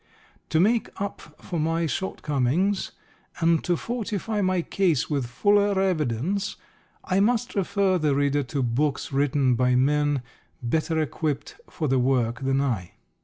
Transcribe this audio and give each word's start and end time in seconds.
To 0.49 0.59
make 0.59 0.89
up 0.99 1.21
for 1.43 1.59
my 1.59 1.85
shortcomings, 1.85 2.91
and 3.39 3.63
to 3.63 3.77
fortify 3.77 4.41
my 4.41 4.63
case 4.63 5.11
with 5.11 5.27
fuller 5.27 5.79
evidence, 5.79 6.55
I 7.03 7.19
must 7.19 7.53
refer 7.53 7.99
the 7.99 8.15
reader 8.15 8.41
to 8.41 8.63
books 8.63 9.13
written 9.13 9.53
by 9.53 9.75
men 9.75 10.23
better 10.59 10.99
equipped 10.99 11.57
for 11.69 11.87
the 11.87 11.99
work 11.99 12.41
than 12.41 12.61
I. 12.61 12.93